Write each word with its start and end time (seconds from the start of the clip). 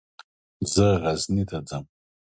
زه 0.73 0.85
غزني 1.03 1.43
ته 1.49 1.57
ځم. 1.69 1.85